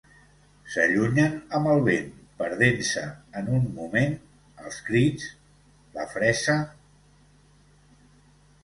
[0.75, 2.07] S’allunyen amb el vent,
[2.39, 3.03] perdent-se
[3.43, 4.17] en un moment
[4.65, 5.29] els crits,
[6.01, 6.59] la fressa...